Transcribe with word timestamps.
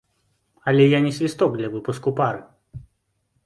Але 0.71 0.87
я 0.97 1.01
не 1.03 1.11
свісток 1.19 1.51
для 1.59 1.71
выпуску 1.77 2.17
пары. 2.21 2.85